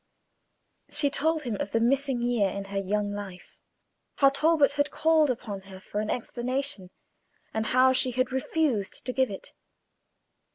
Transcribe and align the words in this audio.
She 0.89 1.11
told 1.11 1.43
him 1.43 1.57
of 1.61 1.73
the 1.73 1.79
missing 1.79 2.23
year 2.23 2.49
in 2.49 2.65
her 2.73 2.77
young 2.79 3.11
life; 3.11 3.55
how 4.15 4.29
Talbot 4.29 4.71
had 4.71 4.89
called 4.89 5.29
upon 5.29 5.61
her 5.69 5.79
for 5.79 5.99
an 6.01 6.09
explanation, 6.09 6.89
and 7.53 7.67
how 7.67 7.93
she 7.93 8.09
had 8.09 8.31
refused 8.31 9.05
to 9.05 9.13
give 9.13 9.29
it. 9.29 9.53